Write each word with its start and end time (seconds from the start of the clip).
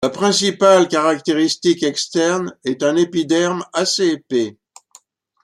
La 0.03 0.09
principale 0.09 0.87
caractéristique 0.87 1.83
externe 1.83 2.57
est 2.65 2.81
un 2.81 2.95
épiderme 2.95 3.63
assez 3.71 4.07
épais. 4.07 4.57